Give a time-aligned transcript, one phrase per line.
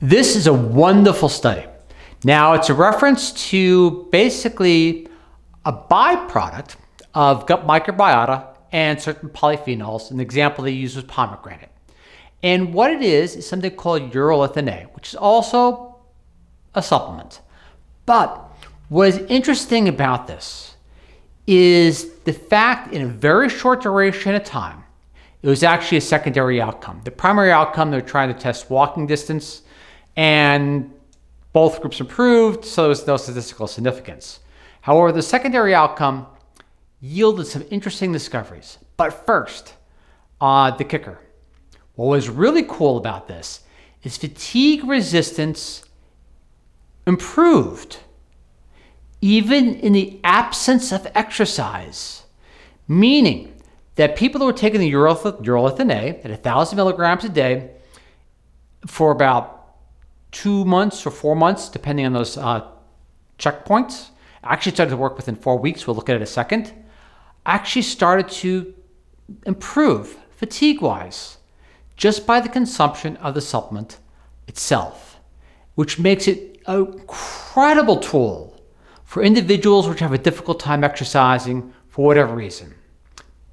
[0.00, 1.64] This is a wonderful study.
[2.24, 5.08] Now, it's a reference to basically
[5.64, 6.76] a byproduct
[7.14, 10.10] of gut microbiota and certain polyphenols.
[10.10, 11.70] An example they use was pomegranate.
[12.42, 15.96] And what it is is something called urolithin A, which is also
[16.74, 17.40] a supplement.
[18.04, 18.36] But
[18.88, 20.76] what is interesting about this
[21.46, 24.82] is the fact in a very short duration of time,
[25.42, 27.00] it was actually a secondary outcome.
[27.04, 29.62] The primary outcome, they're trying to test walking distance,
[30.16, 30.92] and
[31.52, 34.40] both groups improved, so there was no statistical significance.
[34.80, 36.26] However, the secondary outcome
[37.00, 38.78] yielded some interesting discoveries.
[38.96, 39.74] But first,
[40.40, 41.18] uh, the kicker.
[41.94, 43.60] What was really cool about this
[44.02, 45.84] is fatigue resistance
[47.06, 47.98] improved
[49.24, 52.24] even in the absence of exercise,
[52.86, 53.54] meaning
[53.94, 57.70] that people who were taking the urolithin A at 1,000 milligrams a day
[58.86, 59.63] for about
[60.34, 62.66] two months or four months, depending on those uh,
[63.38, 64.08] checkpoints,
[64.42, 65.86] actually started to work within four weeks.
[65.86, 66.72] We'll look at it in a second.
[67.46, 68.74] Actually started to
[69.46, 71.38] improve fatigue wise
[71.96, 73.98] just by the consumption of the supplement
[74.48, 75.20] itself,
[75.76, 78.60] which makes it an incredible tool
[79.04, 82.74] for individuals which have a difficult time exercising for whatever reason.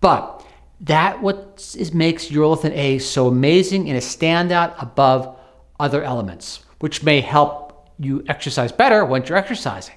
[0.00, 0.46] But
[0.82, 5.36] that what is, makes urolithin A so amazing and a standout above
[5.80, 9.96] other elements, which may help you exercise better once you're exercising.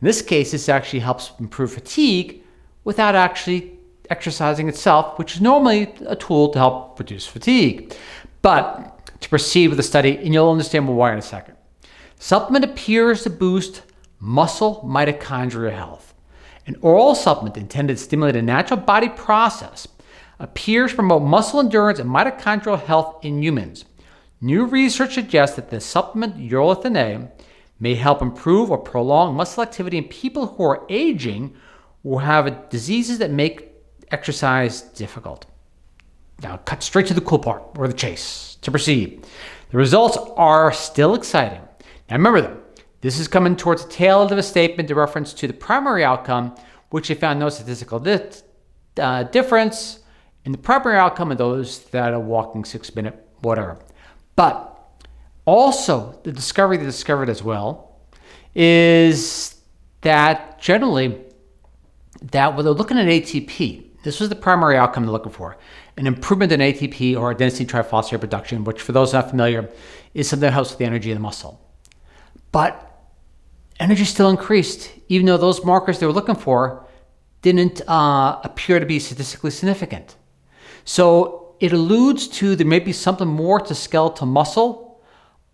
[0.00, 2.42] In this case, this actually helps improve fatigue
[2.84, 3.78] without actually
[4.10, 7.94] exercising itself, which is normally a tool to help reduce fatigue.
[8.42, 11.56] But to proceed with the study, and you'll understand why in a second.
[12.18, 13.82] Supplement appears to boost
[14.20, 16.14] muscle mitochondrial health.
[16.66, 19.88] An oral supplement intended to stimulate a natural body process
[20.38, 23.84] appears to promote muscle endurance and mitochondrial health in humans.
[24.40, 27.28] New research suggests that the supplement urolithin A
[27.80, 31.54] may help improve or prolong muscle activity in people who are aging
[32.04, 33.72] or have diseases that make
[34.10, 35.46] exercise difficult.
[36.40, 39.26] Now, cut straight to the cool part or the chase to proceed.
[39.70, 41.60] The results are still exciting.
[42.08, 42.62] Now, remember them.
[43.00, 46.04] This is coming towards the tail end of a statement in reference to the primary
[46.04, 46.54] outcome,
[46.90, 48.30] which they found no statistical di-
[48.98, 50.00] uh, difference
[50.44, 53.78] in the primary outcome of those that are walking six minute whatever.
[54.38, 55.02] But
[55.46, 57.96] also, the discovery they discovered as well
[58.54, 59.60] is
[60.02, 61.18] that generally,
[62.22, 65.56] that when they're looking at ATP, this was the primary outcome they're looking for
[65.96, 69.68] an improvement in ATP or adenosine triphosphate production, which, for those not familiar,
[70.14, 71.60] is something that helps with the energy of the muscle.
[72.52, 73.02] But
[73.80, 76.86] energy still increased, even though those markers they were looking for
[77.42, 80.14] didn't uh, appear to be statistically significant.
[80.84, 85.00] So it alludes to there may be something more to skeletal muscle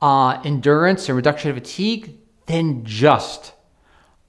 [0.00, 3.52] uh, endurance and reduction of fatigue than just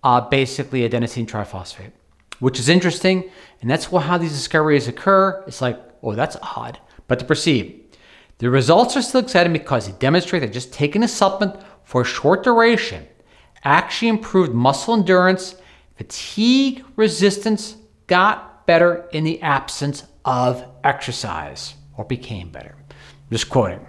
[0.03, 1.91] uh, basically adenosine triphosphate,
[2.39, 3.29] which is interesting.
[3.61, 5.43] And that's how these discoveries occur.
[5.47, 6.79] It's like, oh, that's odd.
[7.07, 7.97] But to proceed,
[8.37, 12.05] the results are still exciting because they demonstrate that just taking a supplement for a
[12.05, 13.05] short duration
[13.65, 15.55] actually improved muscle endurance,
[15.97, 17.75] fatigue resistance
[18.07, 22.75] got better in the absence of exercise or became better.
[23.31, 23.85] Just quoting.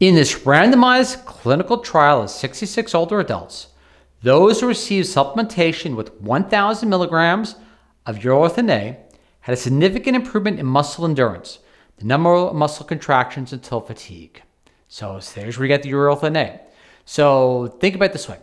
[0.00, 3.68] In this randomized clinical trial of 66 older adults,
[4.22, 7.56] those who received supplementation with 1,000 milligrams
[8.06, 8.98] of urolithin A
[9.40, 11.60] had a significant improvement in muscle endurance,
[11.98, 14.42] the number of muscle contractions until fatigue.
[14.88, 16.60] So there's where you get the urolithin A.
[17.04, 18.38] So think about this way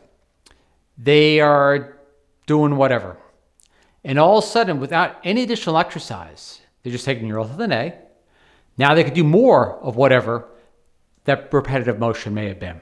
[0.97, 1.97] they are
[2.45, 3.17] doing whatever.
[4.03, 7.95] And all of a sudden, without any additional exercise, they're just taking urolithin A.
[8.77, 10.47] Now they could do more of whatever
[11.25, 12.81] that repetitive motion may have been.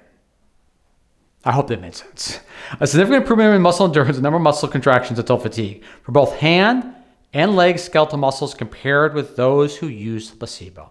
[1.44, 2.40] I hope that made sense.
[2.80, 6.36] A significant improvement in muscle endurance and number of muscle contractions until fatigue for both
[6.36, 6.94] hand
[7.34, 10.90] and leg skeletal muscles compared with those who used placebo.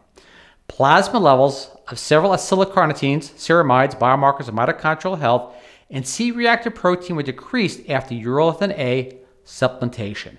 [0.68, 5.54] Plasma levels of several acylcarnitines, ceramides, biomarkers of mitochondrial health,
[5.90, 10.36] and C reactive protein were decreased after urolithin A supplementation.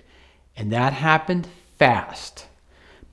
[0.56, 2.46] And that happened fast,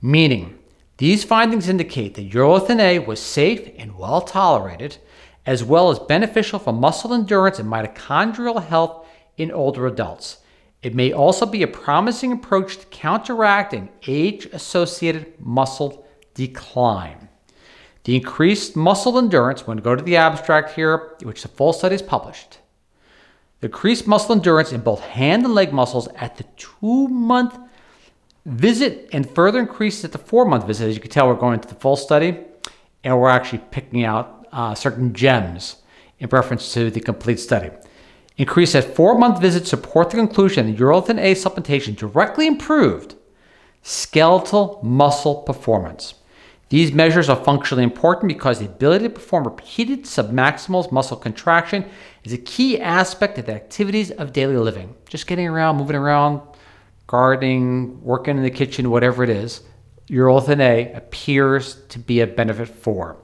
[0.00, 0.58] meaning
[0.98, 4.98] these findings indicate that urolithin A was safe and well tolerated,
[5.46, 9.06] as well as beneficial for muscle endurance and mitochondrial health
[9.36, 10.38] in older adults.
[10.82, 17.28] It may also be a promising approach to counteracting age associated muscle decline.
[18.04, 22.02] The increased muscle endurance, when go to the abstract here, which the full study is
[22.02, 22.58] published,
[23.60, 27.58] the increased muscle endurance in both hand and leg muscles at the two month
[28.46, 30.88] visit and further increased at the four month visit.
[30.88, 32.38] As you can tell, we're going to the full study
[33.04, 35.76] and we're actually picking out uh, certain gems
[36.18, 37.70] in reference to the complete study.
[38.36, 43.16] Increase at four month visits support the conclusion that urolithin A supplementation directly improved
[43.82, 46.14] skeletal muscle performance.
[46.68, 51.86] These measures are functionally important because the ability to perform repeated submaximal muscle contraction
[52.24, 54.94] is a key aspect of the activities of daily living.
[55.08, 56.42] Just getting around, moving around,
[57.08, 59.62] gardening, working in the kitchen, whatever it is,
[60.08, 63.16] urolithin A appears to be a benefit for.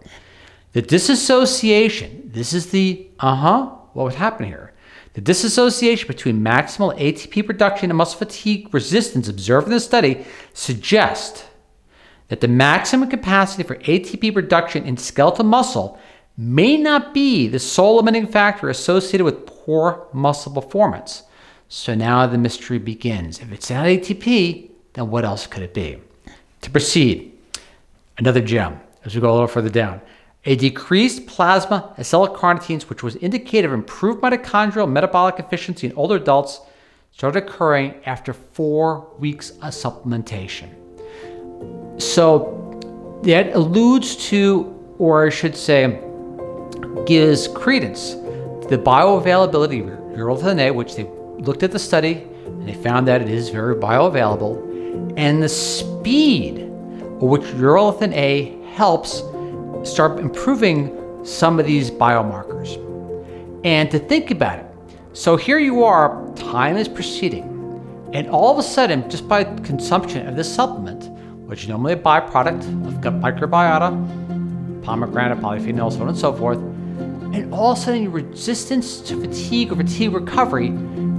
[0.73, 4.73] The disassociation, this is the uh huh, what would happen here?
[5.13, 11.45] The disassociation between maximal ATP production and muscle fatigue resistance observed in the study suggests
[12.29, 15.99] that the maximum capacity for ATP production in skeletal muscle
[16.37, 21.23] may not be the sole limiting factor associated with poor muscle performance.
[21.77, 23.41] So now the mystery begins.
[23.41, 25.99] If it's not ATP, then what else could it be?
[26.61, 27.37] To proceed,
[28.17, 30.01] another gem as we go a little further down.
[30.45, 36.61] A decreased plasma acetylcarnitines, which was indicative of improved mitochondrial metabolic efficiency in older adults,
[37.11, 40.71] started occurring after four weeks of supplementation.
[42.01, 46.01] So that alludes to, or I should say,
[47.05, 51.09] gives credence to the bioavailability of urolithin A, which they
[51.45, 56.61] looked at the study and they found that it is very bioavailable, and the speed
[56.61, 59.23] at which urolithin A helps
[59.89, 62.81] start improving some of these biomarkers.
[63.65, 64.67] And to think about it,
[65.13, 67.45] so here you are, time is proceeding,
[68.13, 71.09] and all of a sudden, just by consumption of this supplement,
[71.47, 76.59] which is normally a byproduct of gut microbiota, pomegranate, polyphenols, so on and so forth,
[76.59, 80.69] and all of a sudden resistance to fatigue or fatigue recovery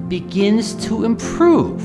[0.07, 1.83] begins to improve,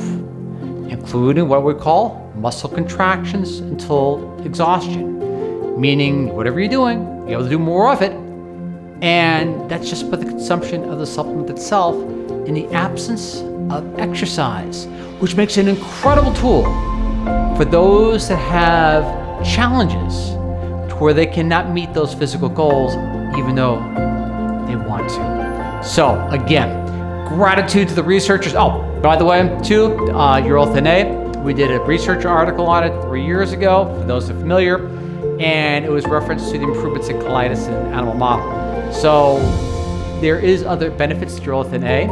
[0.90, 5.20] including what we call muscle contractions until exhaustion
[5.80, 8.12] meaning whatever you're doing, you're able to do more of it.
[9.02, 11.96] And that's just by the consumption of the supplement itself
[12.46, 13.40] in the absence
[13.70, 14.86] of exercise,
[15.20, 16.64] which makes it an incredible tool
[17.56, 19.04] for those that have
[19.44, 20.32] challenges
[20.90, 22.94] to where they cannot meet those physical goals
[23.38, 23.76] even though
[24.66, 25.80] they want to.
[25.82, 26.79] So, again,
[27.30, 28.54] gratitude to the researchers.
[28.54, 33.02] Oh, by the way, too, uh, urolithin A, we did a research article on it
[33.02, 35.00] three years ago, for those that are familiar
[35.40, 38.92] and it was referenced to the improvements in colitis in animal model.
[38.92, 39.38] So
[40.20, 42.10] there is other benefits to urolithin A,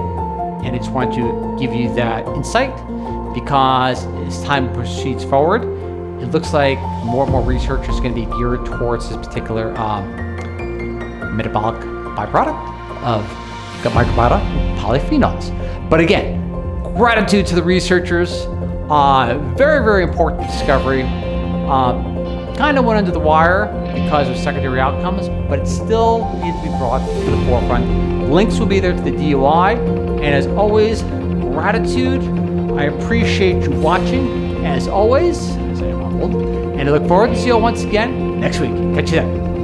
[0.64, 2.74] and I just want to give you that insight
[3.34, 5.62] because as time proceeds forward,
[6.22, 9.76] it looks like more and more research is going to be geared towards this particular
[9.76, 11.80] um, metabolic
[12.16, 13.47] byproduct of
[13.84, 14.40] microbiota,
[14.78, 15.50] polyphenols.
[15.88, 16.38] But again,
[16.96, 18.46] gratitude to the researchers.
[18.90, 21.02] Uh, very, very important discovery.
[21.02, 26.56] Um, kind of went under the wire because of secondary outcomes, but it still needs
[26.58, 28.30] to be brought to the forefront.
[28.30, 32.22] Links will be there to the DOI, and as always, gratitude.
[32.78, 37.82] I appreciate you watching, as always, and I look forward to see you all once
[37.82, 38.72] again next week.
[38.94, 39.57] Catch you then.